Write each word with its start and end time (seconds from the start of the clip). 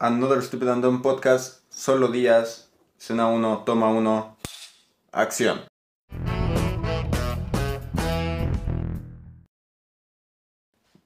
Another 0.00 0.42
Stupid 0.42 0.68
and 0.68 0.82
Dumb 0.82 1.02
Podcast, 1.02 1.62
solo 1.68 2.08
días, 2.08 2.68
escena 2.98 3.28
1, 3.28 3.62
toma 3.64 3.90
1, 3.90 4.36
acción. 5.12 5.60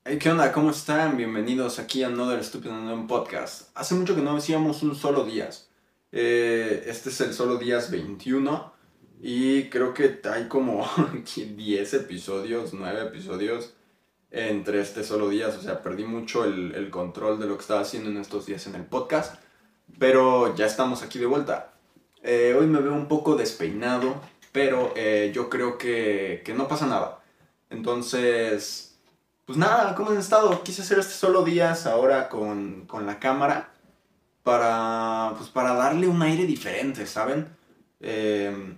Hey, 0.05 0.19
¿qué 0.19 0.31
onda? 0.31 0.51
¿Cómo 0.53 0.71
están? 0.71 1.19
Bienvenidos 1.19 1.79
aquí 1.79 2.03
a 2.03 2.07
Another 2.07 2.43
Stupid 2.43 2.71
and 2.71 2.89
Dumb 2.89 3.07
Podcast. 3.07 3.69
Hace 3.75 3.95
mucho 3.95 4.15
que 4.15 4.23
no 4.23 4.35
hacíamos 4.35 4.83
un 4.83 4.95
solo 4.95 5.25
días. 5.25 5.69
Eh, 6.11 6.85
este 6.87 7.11
es 7.11 7.21
el 7.21 7.35
solo 7.35 7.59
días 7.59 7.91
21 7.91 8.73
y 9.21 9.65
creo 9.69 9.93
que 9.93 10.19
hay 10.33 10.49
como 10.49 10.89
10 11.37 11.93
episodios, 11.93 12.73
9 12.73 13.03
episodios 13.03 13.75
entre 14.31 14.81
este 14.81 15.05
solo 15.05 15.29
días, 15.29 15.57
o 15.57 15.63
sea, 15.63 15.83
perdí 15.83 16.05
mucho 16.05 16.45
el, 16.45 16.91
control 16.91 17.39
de 17.39 17.47
lo 17.47 17.57
que 17.57 17.63
estaba 17.63 17.81
haciendo 17.81 18.11
en 18.11 18.19
estos 18.19 18.47
días 18.47 18.67
en 18.67 18.75
el 18.75 18.85
podcast, 18.85 19.41
pero 19.99 20.55
ya 20.55 20.67
estamos 20.67 21.03
aquí 21.03 21.19
de 21.19 21.27
vuelta. 21.27 21.73
Eh, 22.23 22.57
hoy 22.59 22.67
me 22.67 22.81
veo 22.81 22.93
un 22.93 23.09
poco 23.09 23.37
despeinado, 23.37 24.21
pero 24.53 24.93
eh, 24.97 25.33
yo 25.35 25.49
creo 25.49 25.79
que, 25.79 26.43
que, 26.45 26.55
no 26.55 26.69
pasa 26.69 26.87
nada. 26.87 27.21
Entonces, 27.71 28.99
pues 29.45 29.57
nada, 29.59 29.95
¿cómo 29.95 30.11
han 30.11 30.19
estado? 30.19 30.63
Quise 30.63 30.83
hacer 30.83 30.99
este 30.99 31.15
solo 31.15 31.43
días 31.45 31.87
ahora 31.87 32.29
con, 32.29 32.87
con 32.87 33.07
la 33.07 33.19
cámara 33.19 33.71
para, 34.43 35.35
pues 35.37 35.51
para 35.51 35.75
darle 35.75 36.09
un 36.09 36.23
aire 36.23 36.45
diferente, 36.45 37.07
¿saben? 37.07 37.49
Eh, 38.01 38.77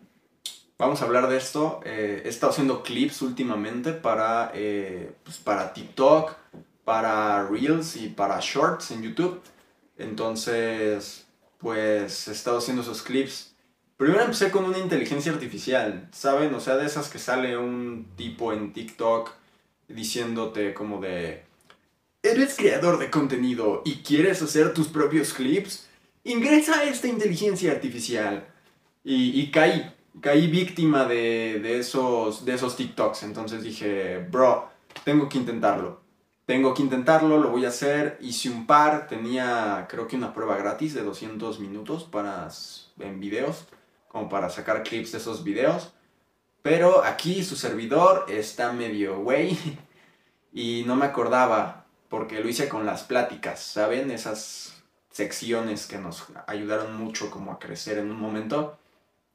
Vamos 0.81 1.03
a 1.03 1.05
hablar 1.05 1.29
de 1.29 1.37
esto. 1.37 1.83
Eh, 1.85 2.23
he 2.25 2.29
estado 2.31 2.53
haciendo 2.53 2.83
clips 2.83 3.21
últimamente 3.21 3.93
para, 3.93 4.51
eh, 4.55 5.13
pues 5.23 5.37
para 5.37 5.75
TikTok, 5.75 6.35
para 6.87 7.47
Reels 7.47 7.97
y 7.97 8.09
para 8.09 8.41
Shorts 8.41 8.91
en 8.93 9.03
YouTube. 9.03 9.43
Entonces, 9.99 11.27
pues 11.59 12.29
he 12.29 12.33
estado 12.33 12.57
haciendo 12.57 12.81
esos 12.81 13.03
clips. 13.03 13.55
Primero 13.99 14.23
empecé 14.23 14.51
con 14.51 14.65
una 14.65 14.79
inteligencia 14.79 15.31
artificial, 15.33 16.09
¿saben? 16.13 16.55
O 16.55 16.61
sea, 16.61 16.79
de 16.79 16.87
esas 16.87 17.11
que 17.11 17.19
sale 17.19 17.59
un 17.59 18.07
tipo 18.17 18.55
en 18.55 18.73
TikTok 18.73 19.33
diciéndote 19.87 20.73
como 20.73 20.99
de... 20.99 21.45
¿Eres 22.23 22.57
creador 22.57 22.99
de 22.99 23.11
contenido 23.11 23.83
y 23.85 23.97
quieres 23.97 24.41
hacer 24.41 24.73
tus 24.73 24.89
propios 24.89 25.35
clips? 25.35 25.91
Ingresa 26.25 26.79
a 26.79 26.85
esta 26.85 27.07
inteligencia 27.07 27.71
artificial. 27.71 28.47
Y, 29.05 29.39
y 29.39 29.51
caí 29.51 30.00
caí 30.21 30.49
víctima 30.49 31.05
de, 31.05 31.79
esos, 31.79 32.45
de 32.45 32.55
esos 32.55 32.77
TikToks. 32.77 33.23
Entonces 33.23 33.63
dije, 33.63 34.19
bro, 34.31 34.69
tengo 35.05 35.29
que 35.29 35.39
intentarlo. 35.39 36.01
Tengo 36.47 36.75
que 36.75 36.83
intentarlo, 36.83 37.39
lo 37.39 37.51
voy 37.51 37.65
a 37.65 37.69
hacer. 37.69 38.19
Hice 38.21 38.51
un 38.51 38.67
par, 38.67 39.07
tenía 39.07 39.87
creo 39.89 40.09
que 40.09 40.17
una 40.17 40.35
prueba 40.35 40.57
gratis 40.57 40.95
de 40.95 41.03
200 41.03 41.61
minutos 41.61 42.05
para, 42.05 42.49
en 42.99 43.21
videos, 43.21 43.67
como 44.09 44.29
para 44.29 44.51
sacar 44.51 44.83
clips 44.83 45.13
de 45.13 45.19
esos 45.19 45.45
videos. 45.45 45.93
Pero 46.63 47.05
aquí 47.05 47.43
su 47.45 47.57
servidor 47.57 48.27
está 48.29 48.73
medio 48.73 49.21
güey 49.21 49.57
y 50.53 50.83
no 50.87 50.97
me 50.97 51.07
acordaba 51.07 51.87
porque 52.09 52.41
lo 52.41 52.49
hice 52.49 52.69
con 52.69 52.85
las 52.85 53.05
pláticas, 53.05 53.61
¿saben? 53.61 54.11
Esas 54.11 54.83
secciones 55.11 55.87
que 55.87 55.99
nos 55.99 56.25
ayudaron 56.49 56.97
mucho 56.97 57.31
como 57.31 57.53
a 57.53 57.59
crecer 57.61 57.99
en 57.99 58.11
un 58.11 58.21
momento. 58.21 58.80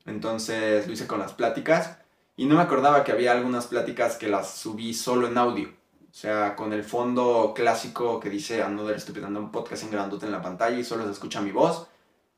Entonces 0.06 0.88
lo 0.88 0.94
hice 0.94 1.08
con 1.08 1.20
las 1.20 1.34
pláticas 1.34 1.98
y 2.38 2.46
no 2.46 2.56
me 2.56 2.62
acordaba 2.62 3.04
que 3.04 3.12
había 3.12 3.32
algunas 3.32 3.68
pláticas 3.68 4.18
que 4.18 4.28
las 4.28 4.56
subí 4.58 4.94
solo 4.94 5.28
en 5.28 5.38
audio. 5.38 5.70
O 5.70 6.18
sea, 6.18 6.56
con 6.56 6.72
el 6.72 6.84
fondo 6.84 7.54
clásico 7.56 8.20
que 8.20 8.30
dice 8.30 8.64
Another 8.64 9.00
Stupid 9.00 9.24
and 9.26 9.38
un 9.38 9.52
podcast 9.52 9.84
en 9.84 9.92
grandote 9.92 10.26
en 10.26 10.32
la 10.32 10.42
pantalla 10.42 10.78
y 10.78 10.84
solo 10.84 11.06
se 11.06 11.12
escucha 11.12 11.42
mi 11.42 11.52
voz. 11.52 11.88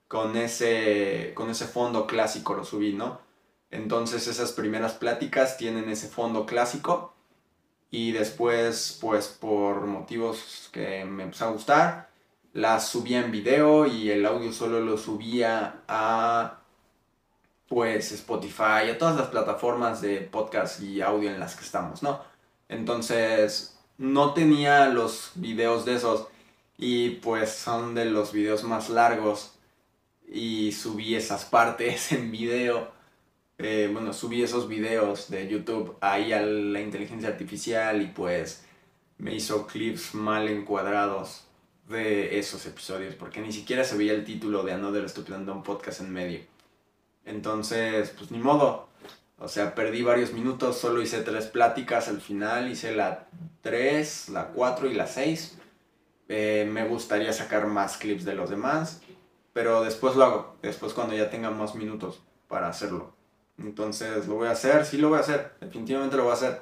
Con 0.08 0.38
ese, 0.38 1.34
con 1.36 1.50
ese 1.50 1.66
fondo 1.66 2.08
clásico 2.08 2.56
lo 2.56 2.64
subí, 2.64 2.94
¿no? 2.94 3.20
Entonces 3.70 4.28
esas 4.28 4.54
primeras 4.54 4.94
pláticas 4.94 5.58
tienen 5.58 5.90
ese 5.90 6.08
fondo 6.08 6.46
clásico 6.46 7.14
y 7.92 8.12
después, 8.12 8.98
pues 9.02 9.28
por 9.28 9.86
motivos 9.86 10.70
que 10.72 11.06
me 11.06 11.24
empezó 11.24 11.46
a 11.46 11.52
gustar, 11.52 12.10
las 12.54 12.88
subía 12.88 13.20
en 13.20 13.32
video 13.32 13.86
y 13.86 14.10
el 14.10 14.26
audio 14.26 14.52
solo 14.52 14.80
lo 14.80 14.98
subía 14.98 15.84
a 15.88 16.62
pues 17.68 18.12
Spotify, 18.12 18.90
a 18.92 18.98
todas 18.98 19.16
las 19.18 19.28
plataformas 19.28 20.02
de 20.02 20.22
podcast 20.22 20.82
y 20.82 21.02
audio 21.02 21.30
en 21.30 21.40
las 21.40 21.56
que 21.56 21.66
estamos, 21.66 22.02
¿no? 22.04 22.22
Entonces, 22.70 23.78
no 23.98 24.34
tenía 24.34 24.88
los 24.88 25.32
videos 25.36 25.86
de 25.86 25.96
esos 25.96 26.28
y 26.78 27.12
pues 27.22 27.52
son 27.52 27.96
de 27.96 28.06
los 28.06 28.32
videos 28.32 28.64
más 28.64 28.90
largos 28.90 29.54
y 30.28 30.72
subí 30.72 31.16
esas 31.16 31.46
partes 31.46 32.12
en 32.12 32.32
video. 32.32 32.92
Eh, 33.58 33.90
bueno, 33.92 34.14
subí 34.14 34.44
esos 34.44 34.68
videos 34.68 35.30
de 35.30 35.48
YouTube 35.48 35.98
ahí 36.02 36.32
a 36.32 36.42
la 36.42 36.80
inteligencia 36.80 37.30
artificial 37.30 38.02
y 38.02 38.08
pues 38.08 38.64
me 39.18 39.34
hizo 39.34 39.66
clips 39.66 40.14
mal 40.14 40.48
encuadrados 40.48 41.46
de 41.90 42.38
esos 42.38 42.66
episodios 42.68 43.16
porque 43.16 43.42
ni 43.42 43.52
siquiera 43.52 43.84
se 43.84 43.98
veía 43.98 44.14
el 44.14 44.26
título 44.26 44.64
de 44.64 44.74
Another 44.74 45.10
Stupid 45.10 45.34
and 45.34 45.64
Podcast 45.64 46.02
en 46.02 46.14
medio. 46.14 46.57
Entonces, 47.28 48.14
pues 48.18 48.32
ni 48.32 48.40
modo. 48.40 48.88
O 49.38 49.48
sea, 49.48 49.76
perdí 49.76 50.02
varios 50.02 50.34
minutos, 50.34 50.78
solo 50.78 51.02
hice 51.02 51.22
tres 51.22 51.46
pláticas 51.46 52.08
al 52.08 52.22
final, 52.22 52.72
hice 52.72 52.96
la 52.96 53.28
3, 53.62 54.30
la 54.30 54.48
4 54.48 54.88
y 54.90 54.96
la 54.96 55.06
6. 55.06 55.60
Eh, 56.30 56.68
me 56.72 56.88
gustaría 56.88 57.32
sacar 57.32 57.68
más 57.68 57.98
clips 57.98 58.26
de 58.26 58.34
los 58.34 58.50
demás, 58.50 59.02
pero 59.54 59.84
después 59.84 60.16
lo 60.16 60.24
hago, 60.26 60.58
después 60.62 60.94
cuando 60.94 61.16
ya 61.16 61.30
tenga 61.30 61.52
más 61.52 61.76
minutos 61.76 62.24
para 62.48 62.68
hacerlo. 62.68 63.14
Entonces 63.60 64.28
lo 64.28 64.36
voy 64.36 64.48
a 64.48 64.52
hacer, 64.52 64.86
sí 64.86 64.98
lo 64.98 65.10
voy 65.10 65.18
a 65.18 65.22
hacer, 65.22 65.54
definitivamente 65.62 66.18
lo 66.18 66.24
voy 66.24 66.32
a 66.32 66.36
hacer. 66.36 66.62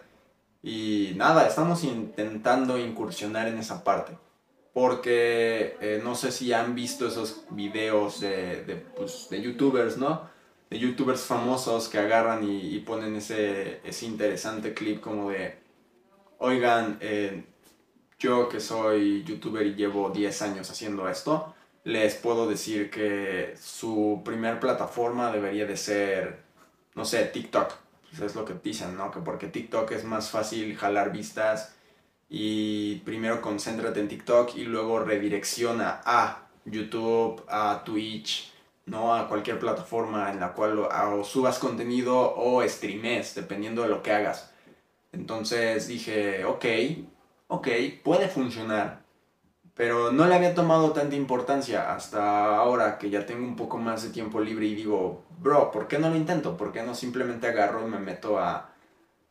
Y 0.61 1.13
nada, 1.15 1.47
estamos 1.47 1.83
intentando 1.83 2.77
incursionar 2.77 3.47
en 3.47 3.59
esa 3.59 3.83
parte. 3.83 4.17
Porque 4.73 5.77
eh, 5.79 6.01
no 6.03 6.15
sé 6.15 6.31
si 6.31 6.51
han 6.51 6.75
visto 6.75 7.07
esos 7.07 7.45
videos 7.51 8.19
de, 8.19 8.63
de, 8.65 8.75
pues, 8.75 9.27
de 9.29 9.41
youtubers, 9.41 9.97
¿no? 9.97 10.34
Youtubers 10.79 11.21
famosos 11.21 11.89
que 11.89 11.97
agarran 11.97 12.41
y, 12.43 12.79
ponen 12.79 13.15
ese, 13.15 13.81
ese, 13.83 14.05
interesante 14.05 14.73
clip 14.73 15.01
como 15.01 15.29
de, 15.31 15.57
oigan, 16.39 16.97
eh, 17.01 17.43
yo 18.19 18.49
que 18.49 18.59
soy 18.59 19.23
youtuber 19.23 19.65
y 19.65 19.75
llevo 19.75 20.09
10 20.09 20.41
años 20.41 20.69
haciendo 20.69 21.09
esto, 21.09 21.53
les 21.83 22.15
puedo 22.15 22.47
decir 22.47 22.89
que 22.89 23.55
su 23.61 24.21
primer 24.25 24.59
plataforma 24.59 25.31
debería 25.31 25.65
de 25.65 25.77
ser, 25.77 26.43
no 26.95 27.05
sé, 27.05 27.25
TikTok. 27.25 27.73
Pues 28.09 28.21
es 28.21 28.35
lo 28.35 28.45
que 28.45 28.55
dicen, 28.63 28.95
¿no? 28.97 29.11
Que 29.11 29.19
porque 29.19 29.47
TikTok 29.47 29.91
es 29.91 30.03
más 30.03 30.29
fácil 30.29 30.75
jalar 30.77 31.11
vistas 31.11 31.75
y 32.29 32.95
primero 33.05 33.41
concéntrate 33.41 33.99
en 33.99 34.07
TikTok 34.07 34.55
y 34.55 34.63
luego 34.63 34.99
redirecciona 34.99 36.01
a 36.05 36.47
YouTube, 36.65 37.43
a 37.47 37.83
Twitch, 37.85 38.51
no 38.85 39.16
a 39.16 39.28
cualquier 39.28 39.59
plataforma 39.59 40.31
en 40.31 40.40
la 40.40 40.53
cual 40.53 40.79
o, 40.79 41.23
subas 41.23 41.59
contenido 41.59 42.35
o 42.35 42.63
streames, 42.68 43.35
dependiendo 43.35 43.81
de 43.84 43.90
lo 43.90 44.03
que 44.03 44.12
hagas. 44.12 44.51
Entonces 45.12 45.88
dije, 45.88 46.46
ok, 46.46 46.66
ok, 47.47 47.68
puede 48.03 48.28
funcionar. 48.28 49.03
Pero 49.73 50.12
no 50.12 50.25
le 50.25 50.35
había 50.35 50.56
tomado 50.56 50.91
tanta 50.94 51.16
importancia 51.16 51.94
hasta 51.94 52.56
ahora 52.56 52.97
que 52.97 53.09
ya 53.09 53.25
tengo 53.25 53.46
un 53.46 53.56
poco 53.57 53.78
más 53.78 54.03
de 54.03 54.09
tiempo 54.09 54.40
libre 54.40 54.68
y 54.68 54.75
digo, 54.75 55.25
bro, 55.40 55.72
¿por 55.72 55.88
qué 55.88 56.00
no 56.00 56.09
lo 56.09 56.16
intento? 56.16 56.56
¿Por 56.56 56.72
qué 56.72 56.81
no 56.84 56.96
simplemente 56.96 57.47
agarro 57.47 57.85
y 57.85 57.90
me 57.90 58.00
meto 58.00 58.40
a, 58.40 58.73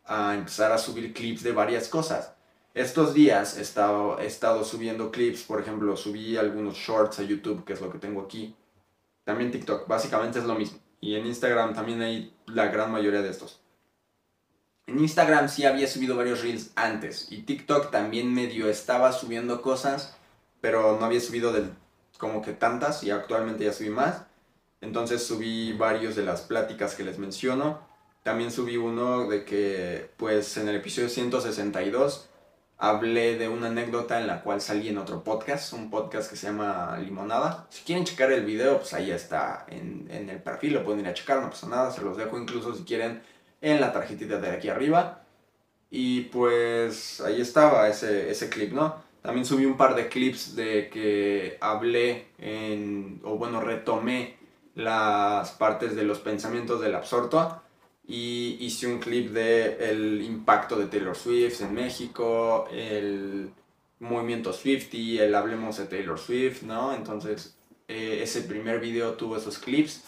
a 0.05 0.35
empezar 0.35 0.71
a 0.73 0.79
subir 0.79 1.15
clips 1.15 1.43
de 1.43 1.53
varias 1.53 1.89
cosas? 1.89 2.35
Estos 2.75 3.15
días 3.15 3.57
he 3.57 3.63
estado, 3.63 4.19
he 4.19 4.27
estado 4.27 4.65
subiendo 4.65 5.11
clips, 5.11 5.45
por 5.45 5.61
ejemplo, 5.61 5.97
subí 5.97 6.37
algunos 6.37 6.75
shorts 6.77 7.21
a 7.21 7.23
YouTube, 7.23 7.65
que 7.65 7.73
es 7.73 7.81
lo 7.81 7.91
que 7.91 7.99
tengo 7.99 8.21
aquí 8.21 8.55
también 9.25 9.51
TikTok, 9.51 9.89
básicamente 9.89 10.39
es 10.39 10.45
lo 10.45 10.55
mismo. 10.55 10.79
Y 11.01 11.17
en 11.17 11.27
Instagram 11.27 11.75
también 11.75 12.01
hay 12.03 12.35
la 12.47 12.69
gran 12.69 12.91
mayoría 12.91 13.23
de 13.23 13.31
estos. 13.31 13.61
En 14.87 15.01
Instagram 15.01 15.49
sí 15.49 15.65
había 15.65 15.87
subido 15.87 16.17
varios 16.17 16.43
reels 16.43 16.71
antes 16.77 17.29
y 17.31 17.43
TikTok 17.43 17.91
también 17.91 18.35
medio 18.35 18.69
estaba 18.69 19.13
subiendo 19.13 19.63
cosas, 19.63 20.15
pero 20.61 20.99
no 20.99 21.07
había 21.07 21.21
subido 21.21 21.53
del, 21.53 21.73
como 22.19 22.43
que 22.43 22.53
tantas 22.53 23.03
y 23.03 23.11
actualmente 23.11 23.65
ya 23.65 23.73
subí 23.73 23.89
más. 23.89 24.25
Entonces 24.83 25.27
subí 25.27 25.73
varios 25.73 26.17
de 26.17 26.25
las 26.25 26.43
pláticas 26.43 26.95
que 26.95 27.05
les 27.05 27.19
menciono. 27.19 27.81
También 28.23 28.51
subí 28.51 28.77
uno 28.77 29.27
de 29.29 29.45
que 29.45 30.11
pues 30.19 30.57
en 30.59 30.69
el 30.69 30.77
episodio 30.77 31.09
162 31.09 32.29
hablé 32.79 33.39
de 33.39 33.49
una 33.49 33.69
anécdota 33.69 34.21
en 34.21 34.27
la 34.27 34.43
cual 34.43 34.61
salí 34.61 34.89
en 34.89 34.99
otro 34.99 35.23
podcast, 35.23 35.73
un 35.73 35.91
podcast 35.91 36.31
que 36.31 36.37
se 36.37 36.49
llama 36.49 36.99
Limonada. 36.99 37.67
Si 37.71 37.85
quieren 37.85 38.05
checar 38.05 38.33
el 38.33 38.45
video, 38.45 38.79
pues 38.79 38.93
ahí 38.95 39.11
está 39.11 39.65
en, 39.69 40.09
el 40.11 40.43
perfil, 40.43 40.75
lo 40.75 40.85
pueden 40.85 41.01
ir 41.01 41.09
a 41.09 41.15
checar, 41.15 41.41
no 41.41 41.51
pasa 41.51 41.69
nada, 41.69 41.91
se 41.91 42.03
los 42.03 42.17
dejo 42.17 42.39
incluso 42.39 42.75
si 42.75 42.85
quieren 42.85 43.23
en 43.61 43.81
la 43.81 43.93
tarjetita 43.93 44.39
de 44.39 44.51
aquí 44.51 44.69
arriba. 44.69 45.23
Y 45.91 46.23
pues 46.23 47.21
ahí 47.21 47.41
estaba 47.41 47.89
ese, 47.89 48.49
clip, 48.51 48.73
¿no? 48.73 49.03
También 49.23 49.47
subí 49.47 49.65
un 49.65 49.77
par 49.77 49.95
de 49.95 50.09
clips 50.09 50.57
de 50.57 50.91
que 50.91 51.57
hablé 51.61 52.27
en, 52.39 53.21
o 53.25 53.39
bueno, 53.39 53.61
retomé 53.61 54.37
las 54.75 55.53
partes 55.53 55.95
de 55.95 56.03
los 56.03 56.19
pensamientos 56.19 56.81
del 56.81 56.97
absorto 56.97 57.63
y 58.07 58.57
hice 58.61 58.87
un 58.87 58.99
clip 58.99 59.31
de 59.33 59.77
el 59.91 60.23
impacto 60.23 60.77
de 60.77 60.87
Taylor 60.87 61.17
Swift 61.17 61.63
en 61.63 61.75
México, 61.75 62.69
el 62.71 63.51
movimiento 64.01 64.53
Swifty, 64.53 65.19
el 65.19 65.35
hablemos 65.35 65.79
de 65.79 65.87
Taylor 65.87 66.19
Swift, 66.19 66.63
¿no? 66.63 66.95
Entonces 66.95 67.57
eh, 67.89 68.21
ese 68.23 68.43
primer 68.43 68.81
video 68.81 69.15
tuvo 69.15 69.37
esos 69.37 69.59
clips 69.59 70.03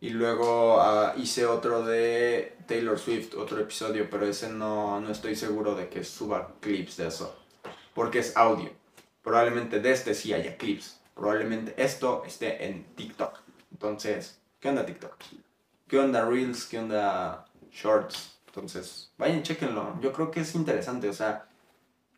y 0.00 0.10
luego 0.10 0.80
ah, 0.80 1.14
hice 1.16 1.46
otro 1.46 1.84
de 1.84 2.56
Taylor 2.66 2.98
Swift, 2.98 3.34
otro 3.34 3.60
episodio, 3.60 4.08
pero 4.10 4.26
ese 4.26 4.48
no, 4.50 5.00
no 5.00 5.10
estoy 5.10 5.34
seguro 5.34 5.74
de 5.74 5.88
que 5.88 6.04
suba 6.04 6.54
clips 6.60 6.96
de 6.98 7.08
eso, 7.08 7.36
porque 7.94 8.20
es 8.20 8.36
audio. 8.36 8.70
Probablemente 9.22 9.80
de 9.80 9.90
este 9.90 10.14
sí 10.14 10.32
haya 10.32 10.56
clips, 10.56 11.00
probablemente 11.14 11.74
esto 11.76 12.22
esté 12.24 12.66
en 12.66 12.84
TikTok. 12.94 13.40
Entonces, 13.72 14.38
¿qué 14.60 14.68
onda 14.68 14.86
TikTok? 14.86 15.16
¿Qué 15.88 15.98
onda 16.00 16.24
Reels? 16.24 16.64
¿Qué 16.64 16.80
onda 16.80 17.46
Shorts? 17.70 18.40
Entonces, 18.46 19.12
vayan, 19.18 19.42
chequenlo. 19.42 20.00
Yo 20.00 20.12
creo 20.12 20.30
que 20.32 20.40
es 20.40 20.54
interesante, 20.56 21.08
o 21.08 21.12
sea, 21.12 21.46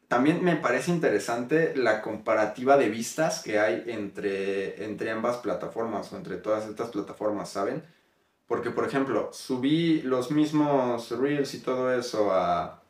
también 0.08 0.42
me 0.42 0.56
parece 0.56 0.90
interesante 0.90 1.76
la 1.76 2.00
comparativa 2.00 2.78
de 2.78 2.88
vistas 2.88 3.42
que 3.42 3.58
hay 3.58 3.84
entre, 3.88 4.84
entre 4.86 5.10
ambas 5.10 5.36
plataformas 5.38 6.10
o 6.12 6.16
entre 6.16 6.36
todas 6.38 6.66
estas 6.66 6.88
plataformas, 6.88 7.50
¿saben? 7.50 7.84
Porque, 8.46 8.70
por 8.70 8.86
ejemplo, 8.86 9.28
subí 9.32 10.00
los 10.00 10.30
mismos 10.30 11.10
Reels 11.10 11.52
y 11.52 11.60
todo 11.60 11.92
eso 11.92 12.32
a, 12.32 12.82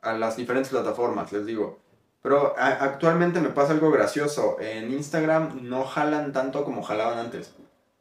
a 0.00 0.12
las 0.14 0.36
diferentes 0.36 0.70
plataformas, 0.70 1.32
les 1.32 1.46
digo. 1.46 1.78
Pero 2.22 2.54
actualmente 2.58 3.40
me 3.40 3.50
pasa 3.50 3.72
algo 3.72 3.92
gracioso. 3.92 4.56
En 4.58 4.92
Instagram 4.92 5.60
no 5.68 5.84
jalan 5.84 6.32
tanto 6.32 6.64
como 6.64 6.82
jalaban 6.82 7.18
antes. 7.18 7.54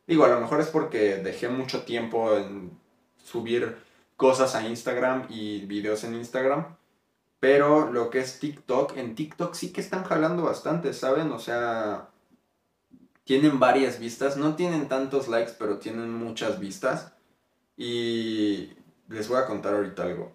Digo, 0.07 0.24
a 0.24 0.30
lo 0.30 0.39
mejor 0.39 0.62
es 0.62 0.68
porque 0.68 1.18
dejé 1.18 1.50
mucho 1.50 1.83
tiempo 1.83 2.36
en 2.36 2.71
subir 3.24 3.77
cosas 4.15 4.56
a 4.56 4.65
Instagram 4.65 5.27
y 5.30 5.65
videos 5.65 6.04
en 6.06 6.15
Instagram. 6.15 6.77
Pero 7.39 7.92
lo 7.92 8.09
que 8.09 8.19
es 8.19 8.39
TikTok, 8.39 8.98
en 8.98 9.13
TikTok 9.15 9.54
sí 9.54 9.71
que 9.71 9.81
están 9.81 10.06
jalando 10.06 10.44
bastante, 10.44 10.94
¿saben? 10.94 11.31
O 11.31 11.39
sea, 11.39 12.09
tienen 13.25 13.59
varias 13.59 14.00
vistas. 14.00 14.38
No 14.38 14.56
tienen 14.56 14.88
tantos 14.88 15.27
likes, 15.27 15.54
pero 15.59 15.77
tienen 15.77 16.12
muchas 16.12 16.60
vistas. 16.60 17.13
Y 17.75 18.71
les 19.10 19.27
voy 19.27 19.38
a 19.38 19.45
contar 19.45 19.75
ahorita 19.75 20.03
algo. 20.03 20.31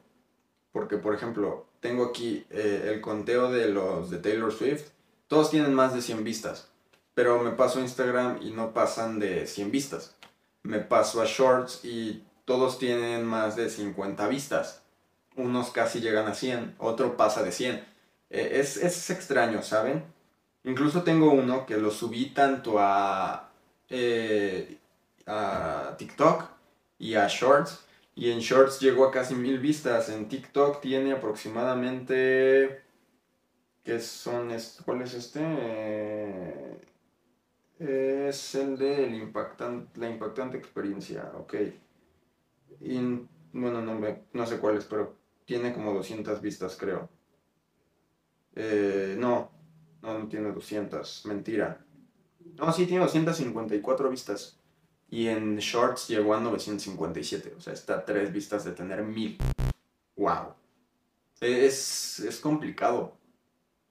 Porque, 0.70 0.98
por 0.98 1.14
ejemplo, 1.14 1.66
tengo 1.80 2.04
aquí 2.04 2.46
eh, 2.50 2.90
el 2.92 3.00
conteo 3.00 3.50
de 3.50 3.68
los 3.68 4.10
de 4.10 4.18
Taylor 4.18 4.52
Swift. 4.52 4.90
Todos 5.26 5.50
tienen 5.50 5.74
más 5.74 5.94
de 5.94 6.02
100 6.02 6.22
vistas. 6.22 6.70
Pero 7.14 7.42
me 7.42 7.50
paso 7.50 7.78
a 7.78 7.82
Instagram 7.82 8.38
y 8.42 8.50
no 8.50 8.72
pasan 8.72 9.18
de 9.18 9.46
100 9.46 9.70
vistas. 9.70 10.16
Me 10.62 10.78
paso 10.78 11.20
a 11.20 11.26
Shorts 11.26 11.84
y 11.84 12.24
todos 12.44 12.78
tienen 12.78 13.24
más 13.24 13.56
de 13.56 13.68
50 13.68 14.26
vistas. 14.28 14.82
Unos 15.36 15.70
casi 15.70 16.00
llegan 16.00 16.26
a 16.28 16.34
100, 16.34 16.76
otro 16.78 17.16
pasa 17.16 17.42
de 17.42 17.52
100. 17.52 17.84
E, 18.30 18.60
es, 18.60 18.76
es 18.76 19.10
extraño, 19.10 19.62
¿saben? 19.62 20.04
Incluso 20.64 21.02
tengo 21.02 21.32
uno 21.32 21.66
que 21.66 21.76
lo 21.76 21.90
subí 21.90 22.26
tanto 22.26 22.78
a, 22.78 23.50
eh, 23.88 24.78
a 25.26 25.94
TikTok 25.98 26.44
y 26.98 27.14
a 27.14 27.26
Shorts. 27.28 27.84
Y 28.14 28.30
en 28.30 28.40
Shorts 28.40 28.80
llegó 28.80 29.06
a 29.06 29.10
casi 29.10 29.34
mil 29.34 29.58
vistas. 29.58 30.08
En 30.08 30.28
TikTok 30.28 30.80
tiene 30.80 31.12
aproximadamente... 31.12 32.82
¿Qué 33.84 33.98
son? 33.98 34.54
¿Cuál 34.84 35.02
es 35.02 35.14
este? 35.14 36.80
Es 37.82 38.54
el 38.54 38.78
de 38.78 39.10
la 39.96 40.08
impactante 40.08 40.56
experiencia, 40.56 41.32
ok. 41.36 41.54
bueno, 43.52 43.82
no, 43.82 44.00
no 44.32 44.46
sé 44.46 44.58
cuál 44.58 44.76
es, 44.76 44.84
pero 44.84 45.16
tiene 45.44 45.74
como 45.74 45.92
200 45.92 46.40
vistas, 46.40 46.76
creo. 46.78 47.08
Eh, 48.54 49.16
no, 49.18 49.50
no, 50.00 50.16
no 50.16 50.28
tiene 50.28 50.52
200, 50.52 51.26
mentira. 51.26 51.84
No, 52.56 52.72
sí, 52.72 52.86
tiene 52.86 53.02
254 53.02 54.10
vistas. 54.10 54.60
Y 55.10 55.26
en 55.26 55.56
Shorts 55.56 56.06
llegó 56.06 56.34
a 56.34 56.40
957, 56.40 57.54
o 57.56 57.60
sea, 57.60 57.72
está 57.72 57.94
a 57.96 58.04
3 58.04 58.32
vistas 58.32 58.64
de 58.64 58.72
tener 58.72 59.02
1000. 59.02 59.38
¡Wow! 60.14 60.54
Es, 61.40 62.20
es 62.20 62.38
complicado, 62.38 63.16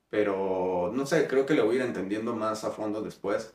pero 0.10 0.92
no 0.94 1.06
sé, 1.06 1.28
creo 1.28 1.46
que 1.46 1.56
lo 1.56 1.66
voy 1.66 1.76
a 1.76 1.80
ir 1.80 1.86
entendiendo 1.86 2.34
más 2.34 2.64
a 2.64 2.72
fondo 2.72 3.02
después 3.02 3.52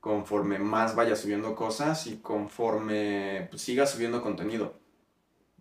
conforme 0.00 0.58
más 0.58 0.96
vaya 0.96 1.14
subiendo 1.14 1.54
cosas 1.54 2.06
y 2.06 2.18
conforme 2.18 3.48
pues, 3.50 3.62
siga 3.62 3.86
subiendo 3.86 4.22
contenido. 4.22 4.74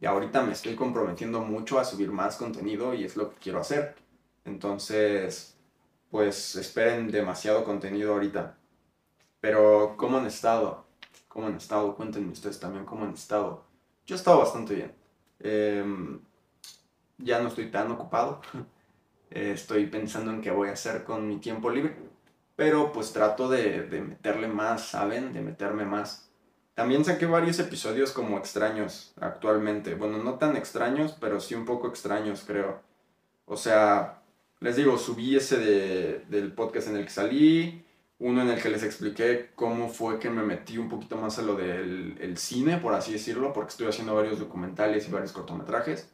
Y 0.02 0.06
ahorita 0.06 0.42
me 0.44 0.54
estoy 0.54 0.76
comprometiendo 0.76 1.42
mucho 1.42 1.78
a 1.78 1.86
subir 1.86 2.12
más 2.12 2.38
contenido 2.38 2.94
y 2.94 3.04
es 3.04 3.18
lo 3.18 3.30
que 3.32 3.38
quiero 3.38 3.60
hacer. 3.60 3.96
Entonces, 4.46 5.58
pues 6.10 6.56
esperen 6.56 7.12
demasiado 7.12 7.66
contenido 7.66 8.14
ahorita. 8.14 8.58
Pero, 9.42 9.96
¿cómo 9.98 10.18
han 10.18 10.26
estado? 10.26 10.86
¿Cómo 11.28 11.48
han 11.48 11.56
estado? 11.56 11.96
Cuéntenme 11.96 12.32
ustedes 12.32 12.60
también 12.60 12.86
cómo 12.86 13.06
han 13.06 13.14
estado. 13.14 13.66
Yo 14.06 14.16
he 14.16 14.18
estado 14.18 14.40
bastante 14.40 14.76
bien. 14.76 14.96
Em, 15.40 16.22
ya 17.18 17.42
no 17.42 17.50
estoy 17.50 17.70
tan 17.70 17.92
ocupado. 17.92 18.42
estoy 19.30 19.86
pensando 19.88 20.32
en 20.32 20.42
qué 20.42 20.52
voy 20.52 20.70
a 20.70 20.74
hacer 20.74 21.04
con 21.04 21.28
mi 21.28 21.38
tiempo 21.38 21.70
libre 21.70 21.96
pero 22.60 22.92
pues 22.92 23.14
trato 23.14 23.48
de, 23.48 23.84
de, 23.84 24.02
meterle 24.02 24.50
más, 24.50 24.90
¿saben? 24.90 25.32
De 25.32 25.40
meterme 25.40 25.86
más. 25.86 26.30
También 26.74 27.06
saqué 27.06 27.26
varios 27.26 27.58
episodios 27.58 28.12
como 28.12 28.38
extraños 28.38 29.14
actualmente. 29.22 29.96
Bueno, 29.96 30.18
no 30.18 30.34
tan 30.34 30.58
extraños, 30.58 31.16
pero 31.22 31.40
sí 31.40 31.56
un 31.56 31.64
poco 31.64 31.88
extraños, 31.88 32.44
creo. 32.46 32.82
O 33.46 33.56
sea, 33.56 34.24
les 34.60 34.76
digo, 34.76 34.98
subí 34.98 35.38
ese 35.38 35.58
de, 35.58 36.26
del 36.28 36.52
podcast 36.52 36.90
en 36.90 36.98
el 36.98 37.06
que 37.06 37.12
salí, 37.12 37.86
uno 38.20 38.42
en 38.42 38.50
el 38.50 38.62
que 38.62 38.68
les 38.68 38.84
expliqué 38.84 39.52
cómo 39.56 39.88
fue 39.88 40.20
que 40.20 40.30
me 40.30 40.44
metí 40.44 40.78
un 40.78 40.90
poquito 40.90 41.16
más 41.16 41.40
a 41.40 41.44
lo 41.44 41.56
del 41.56 42.18
el 42.20 42.38
cine, 42.38 42.76
por 42.80 42.94
así 42.94 43.14
decirlo, 43.14 43.54
porque 43.54 43.70
estoy 43.70 43.88
haciendo 43.88 44.16
varios 44.16 44.38
documentales 44.38 45.08
y 45.08 45.12
varios 45.12 45.32
cortometrajes 45.32 46.10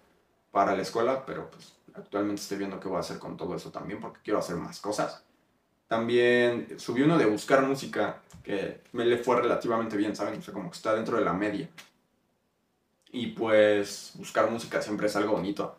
para 0.52 0.76
la 0.76 0.84
escuela, 0.84 1.26
pero 1.26 1.50
pues 1.50 1.74
actualmente 1.96 2.44
estoy 2.44 2.60
viendo 2.60 2.80
qué 2.80 2.88
voy 2.88 2.98
a 2.98 3.00
hacer 3.00 3.18
con 3.18 3.36
todo 3.36 3.56
eso 3.56 3.72
también, 3.72 4.00
porque 4.00 4.20
quiero 4.24 4.38
hacer 4.38 4.58
más 4.58 4.80
cosas. 4.80 5.26
También 5.88 6.80
subí 6.80 7.02
uno 7.02 7.18
de 7.18 7.26
buscar 7.26 7.62
música, 7.64 8.22
que 8.44 8.82
me 8.94 9.06
le 9.06 9.18
fue 9.18 9.42
relativamente 9.42 9.98
bien, 9.98 10.16
¿saben? 10.16 10.40
O 10.40 10.42
sea, 10.42 10.54
como 10.54 10.70
que 10.70 10.78
está 10.78 10.96
dentro 10.96 11.18
de 11.18 11.26
la 11.26 11.34
media. 11.34 11.70
Y 13.12 13.28
pues 13.28 14.12
buscar 14.16 14.50
música 14.50 14.82
siempre 14.82 15.08
es 15.08 15.16
algo 15.16 15.34
bonito. 15.34 15.78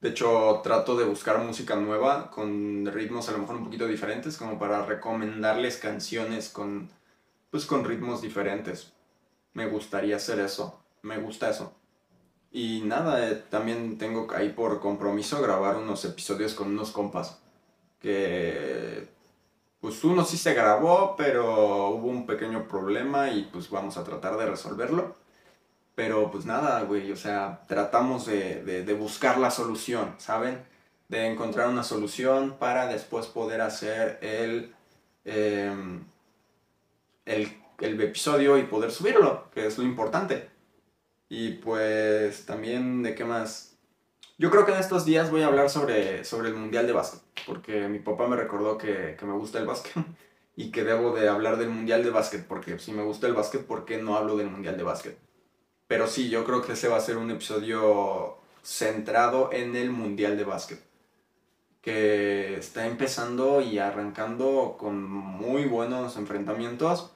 De 0.00 0.10
hecho, 0.10 0.60
trato 0.62 0.96
de 0.96 1.04
buscar 1.04 1.38
música 1.38 1.74
nueva 1.76 2.30
con 2.30 2.86
ritmos 2.86 3.28
a 3.28 3.32
lo 3.32 3.38
mejor 3.38 3.56
un 3.56 3.64
poquito 3.64 3.86
diferentes, 3.86 4.36
como 4.36 4.58
para 4.58 4.84
recomendarles 4.84 5.78
canciones 5.78 6.48
con, 6.50 6.90
pues, 7.50 7.66
con 7.66 7.84
ritmos 7.84 8.22
diferentes. 8.22 8.92
Me 9.54 9.66
gustaría 9.66 10.16
hacer 10.16 10.38
eso. 10.40 10.80
Me 11.02 11.18
gusta 11.18 11.50
eso. 11.50 11.72
Y 12.52 12.82
nada, 12.82 13.28
eh, 13.30 13.42
también 13.50 13.98
tengo 13.98 14.28
ahí 14.34 14.50
por 14.50 14.80
compromiso 14.80 15.40
grabar 15.42 15.76
unos 15.76 16.04
episodios 16.04 16.54
con 16.54 16.68
unos 16.68 16.90
compas 16.90 17.40
que 18.00 19.08
pues 19.86 20.02
uno 20.02 20.24
sí 20.24 20.36
se 20.36 20.52
grabó, 20.52 21.14
pero 21.16 21.90
hubo 21.90 22.08
un 22.08 22.26
pequeño 22.26 22.66
problema 22.66 23.30
y 23.30 23.44
pues 23.44 23.70
vamos 23.70 23.96
a 23.96 24.02
tratar 24.02 24.36
de 24.36 24.46
resolverlo. 24.46 25.14
Pero 25.94 26.28
pues 26.32 26.44
nada, 26.44 26.82
güey, 26.82 27.12
o 27.12 27.16
sea, 27.16 27.62
tratamos 27.68 28.26
de, 28.26 28.96
buscar 28.98 29.38
la 29.38 29.52
solución, 29.52 30.16
¿saben? 30.18 30.58
De 31.06 31.28
encontrar 31.28 31.68
una 31.68 31.84
solución 31.84 32.56
para 32.58 32.88
después 32.88 33.26
poder 33.26 33.60
hacer 33.60 34.18
el, 34.22 34.74
em, 35.24 36.04
el, 37.24 37.56
el 37.78 38.00
episodio 38.00 38.58
y 38.58 38.64
poder 38.64 38.90
subirlo, 38.90 39.48
que 39.54 39.68
es 39.68 39.78
lo 39.78 39.84
importante. 39.84 40.50
Y 41.28 41.52
pues 41.52 42.44
también, 42.44 43.04
¿de 43.04 43.14
qué 43.14 43.24
más? 43.24 43.75
Yo 44.38 44.50
creo 44.50 44.66
que 44.66 44.72
en 44.72 44.78
estos 44.78 45.06
días 45.06 45.30
voy 45.30 45.40
a 45.42 45.46
hablar 45.46 45.70
sobre, 45.70 46.22
sobre 46.24 46.48
el 46.48 46.54
Mundial 46.54 46.86
de 46.86 46.92
Básquet, 46.92 47.22
porque 47.46 47.88
mi 47.88 48.00
papá 48.00 48.26
me 48.26 48.36
recordó 48.36 48.76
que, 48.76 49.16
me 49.22 49.32
gusta 49.32 49.58
el 49.58 49.66
básquet 49.66 49.94
y 50.56 50.70
que 50.70 50.84
debo 50.84 51.14
de 51.14 51.28
hablar 51.28 51.56
del 51.56 51.70
Mundial 51.70 52.04
de 52.04 52.10
Básquet, 52.10 52.46
porque 52.46 52.78
si 52.78 52.92
me 52.92 53.02
gusta 53.02 53.26
el 53.26 53.32
básquet, 53.32 53.64
¿por 53.66 53.86
qué 53.86 53.96
no 53.96 54.16
hablo 54.16 54.36
del 54.36 54.50
Mundial 54.50 54.76
de 54.76 54.82
Básquet? 54.82 55.18
Pero 55.86 56.06
sí, 56.06 56.28
yo 56.28 56.44
creo 56.44 56.60
que 56.60 56.72
ese 56.72 56.88
va 56.88 56.98
a 56.98 57.00
ser 57.00 57.16
un 57.16 57.30
episodio 57.30 58.36
centrado 58.62 59.50
en 59.52 59.74
el 59.74 59.90
Mundial 59.90 60.36
de 60.36 60.44
Básquet, 60.44 60.80
que 61.80 62.58
está 62.58 62.86
empezando 62.86 63.62
y 63.62 63.78
arrancando 63.78 64.76
con 64.78 65.02
muy 65.02 65.64
buenos 65.64 66.16
enfrentamientos 66.16 67.10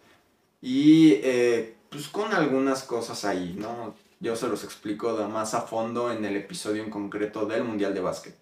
y 0.63 1.15
eh, 1.23 1.77
pues 1.91 2.09
con 2.09 2.33
algunas 2.33 2.85
cosas 2.85 3.27
ahí, 3.27 3.55
¿no? 3.59 3.95
Yo 4.21 4.37
se 4.37 4.49
los 4.49 4.65
explico 4.65 5.13
más 5.29 5.55
a 5.55 5.63
fondo 5.63 6.13
en 6.13 6.25
el 6.25 6.37
episodio 6.37 6.83
en 6.83 6.91
concreto 6.91 7.47
del 7.47 7.65
Mundial 7.65 7.95
de 7.95 8.01
Básquet. 8.01 8.37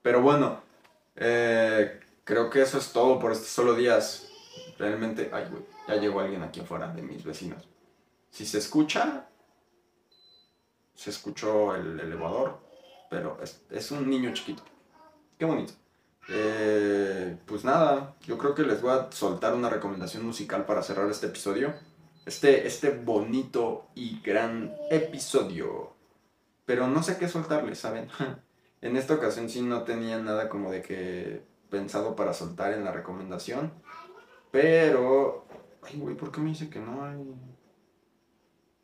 Pero 0.00 0.22
bueno, 0.22 0.60
eh, 1.16 2.00
creo 2.24 2.48
que 2.48 2.62
eso 2.62 2.78
es 2.78 2.92
todo 2.92 3.18
por 3.18 3.32
estos 3.32 3.48
solo 3.48 3.74
días. 3.74 4.28
Realmente, 4.78 5.28
ay, 5.32 5.48
güey, 5.50 5.64
ya 5.88 5.96
llegó 5.96 6.20
alguien 6.20 6.42
aquí 6.42 6.60
afuera 6.60 6.86
de 6.88 7.02
mis 7.02 7.24
vecinos. 7.24 7.68
Si 8.30 8.46
se 8.46 8.58
escucha, 8.58 9.28
se 10.94 11.10
escuchó 11.10 11.74
el 11.74 11.98
elevador, 11.98 12.60
pero 13.10 13.38
es, 13.42 13.60
es 13.70 13.90
un 13.90 14.08
niño 14.08 14.32
chiquito. 14.32 14.62
Qué 15.36 15.44
bonito. 15.44 15.72
Eh, 16.28 17.36
pues 17.46 17.64
nada, 17.64 18.14
yo 18.22 18.38
creo 18.38 18.54
que 18.54 18.62
les 18.62 18.80
voy 18.80 18.92
a 18.92 19.10
soltar 19.10 19.54
una 19.54 19.68
recomendación 19.68 20.24
musical 20.24 20.64
para 20.64 20.82
cerrar 20.82 21.10
este 21.10 21.26
episodio. 21.26 21.74
Este, 22.24 22.66
este 22.66 22.90
bonito 22.90 23.88
y 23.94 24.20
gran 24.20 24.74
episodio. 24.90 25.92
Pero 26.64 26.86
no 26.86 27.02
sé 27.02 27.18
qué 27.18 27.28
soltarles, 27.28 27.78
¿saben? 27.78 28.08
en 28.80 28.96
esta 28.96 29.14
ocasión 29.14 29.48
sí 29.48 29.62
no 29.62 29.82
tenía 29.82 30.18
nada 30.18 30.48
como 30.48 30.70
de 30.70 30.82
que 30.82 31.42
pensado 31.68 32.14
para 32.14 32.32
soltar 32.32 32.72
en 32.74 32.84
la 32.84 32.92
recomendación. 32.92 33.72
Pero... 34.52 35.46
Ay, 35.82 35.98
güey, 35.98 36.16
¿por 36.16 36.30
qué 36.30 36.40
me 36.40 36.50
dice 36.50 36.70
que 36.70 36.78
no 36.78 37.04
hay... 37.04 37.34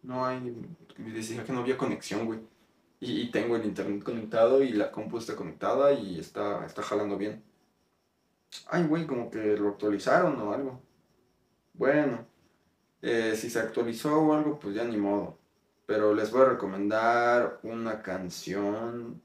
No 0.02 0.26
hay... 0.26 0.56
Decía 0.96 1.44
que 1.44 1.52
no 1.52 1.60
había 1.60 1.78
conexión, 1.78 2.26
güey. 2.26 2.40
Y, 3.00 3.30
tengo 3.30 3.54
el 3.54 3.64
internet 3.64 4.02
conectado 4.02 4.62
y 4.62 4.72
la 4.72 4.90
compu 4.90 5.18
está 5.18 5.36
conectada 5.36 5.92
y 5.92 6.18
está, 6.18 6.66
está 6.66 6.82
jalando 6.82 7.16
bien. 7.16 7.44
Ay, 8.66 8.84
güey, 8.84 9.06
como 9.06 9.30
que 9.30 9.56
lo 9.56 9.68
actualizaron 9.68 10.40
o 10.40 10.52
algo. 10.52 10.80
Bueno, 11.74 12.26
eh, 13.02 13.34
si 13.36 13.50
se 13.50 13.60
actualizó 13.60 14.20
o 14.20 14.34
algo, 14.34 14.58
pues 14.58 14.74
ya 14.74 14.84
ni 14.84 14.96
modo. 14.96 15.38
Pero 15.86 16.14
les 16.14 16.30
voy 16.30 16.42
a 16.42 16.50
recomendar 16.50 17.60
una 17.62 18.02
canción. 18.02 19.22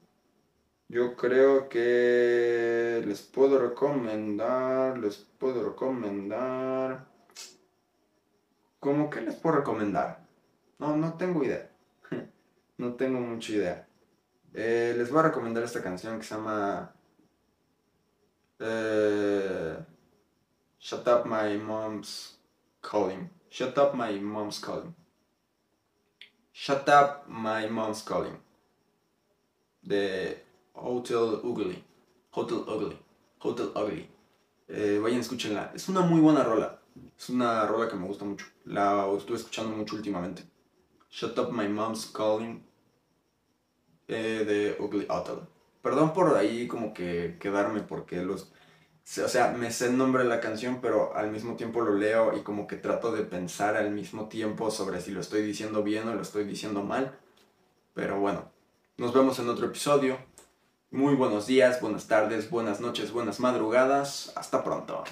Yo 0.88 1.16
creo 1.16 1.68
que 1.68 3.02
les 3.06 3.22
puedo 3.22 3.58
recomendar, 3.58 4.98
les 4.98 5.16
puedo 5.38 5.64
recomendar. 5.70 7.06
¿Cómo 8.80 9.10
que 9.10 9.20
les 9.22 9.34
puedo 9.36 9.56
recomendar? 9.56 10.26
No, 10.78 10.96
no 10.96 11.14
tengo 11.14 11.42
idea. 11.44 11.70
no 12.78 12.94
tengo 12.94 13.20
mucha 13.20 13.52
idea. 13.52 13.88
Eh, 14.54 14.94
les 14.96 15.10
voy 15.10 15.20
a 15.20 15.22
recomendar 15.24 15.64
esta 15.64 15.82
canción 15.82 16.18
que 16.18 16.24
se 16.24 16.34
llama 16.34 16.94
uh, 18.60 19.84
Shut 20.78 21.08
Up 21.08 21.26
My 21.26 21.58
Mom's 21.58 22.38
Calling. 22.80 23.28
Shut 23.56 23.78
Up 23.78 23.94
My 23.94 24.18
Mom's 24.18 24.58
Calling. 24.58 24.92
Shut 26.52 26.88
Up 26.88 27.28
My 27.28 27.68
Mom's 27.68 28.02
Calling. 28.02 28.36
De 29.80 30.42
Hotel 30.72 31.40
Ugly. 31.44 31.84
Hotel 32.32 32.64
Ugly. 32.66 32.98
Hotel 33.38 33.70
Ugly. 33.76 34.08
Eh, 34.68 34.98
vayan, 34.98 35.20
escúchenla. 35.20 35.70
Es 35.72 35.88
una 35.88 36.00
muy 36.00 36.20
buena 36.20 36.42
rola. 36.42 36.80
Es 37.16 37.30
una 37.30 37.64
rola 37.64 37.88
que 37.88 37.94
me 37.94 38.08
gusta 38.08 38.24
mucho. 38.24 38.44
La 38.64 39.06
estuve 39.16 39.36
escuchando 39.36 39.76
mucho 39.76 39.94
últimamente. 39.94 40.42
Shut 41.08 41.38
Up 41.38 41.52
My 41.52 41.68
Mom's 41.68 42.06
Calling 42.06 42.60
eh, 44.08 44.44
de 44.44 44.76
Ugly 44.80 45.06
Hotel. 45.08 45.46
Perdón 45.80 46.12
por 46.12 46.36
ahí 46.36 46.66
como 46.66 46.92
que 46.92 47.36
quedarme 47.38 47.82
porque 47.82 48.16
los... 48.16 48.52
O 49.22 49.28
sea, 49.28 49.50
me 49.52 49.70
sé 49.70 49.86
el 49.86 49.98
nombre 49.98 50.22
de 50.22 50.28
la 50.28 50.40
canción, 50.40 50.80
pero 50.80 51.14
al 51.14 51.30
mismo 51.30 51.56
tiempo 51.56 51.82
lo 51.82 51.94
leo 51.94 52.34
y 52.36 52.40
como 52.40 52.66
que 52.66 52.76
trato 52.76 53.12
de 53.12 53.22
pensar 53.22 53.76
al 53.76 53.90
mismo 53.90 54.28
tiempo 54.28 54.70
sobre 54.70 55.00
si 55.00 55.10
lo 55.10 55.20
estoy 55.20 55.42
diciendo 55.42 55.82
bien 55.82 56.08
o 56.08 56.14
lo 56.14 56.22
estoy 56.22 56.44
diciendo 56.44 56.82
mal. 56.82 57.16
Pero 57.92 58.18
bueno, 58.18 58.50
nos 58.96 59.12
vemos 59.12 59.38
en 59.38 59.48
otro 59.50 59.66
episodio. 59.66 60.18
Muy 60.90 61.14
buenos 61.14 61.46
días, 61.46 61.80
buenas 61.80 62.06
tardes, 62.06 62.50
buenas 62.50 62.80
noches, 62.80 63.12
buenas 63.12 63.40
madrugadas. 63.40 64.32
Hasta 64.36 64.64
pronto. 64.64 65.04